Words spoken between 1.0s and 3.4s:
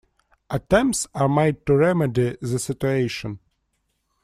are made to remedy the situation.